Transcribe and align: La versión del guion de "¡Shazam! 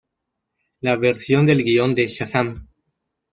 La 0.81 0.95
versión 0.97 1.45
del 1.45 1.63
guion 1.63 1.93
de 1.93 2.07
"¡Shazam! 2.07 2.67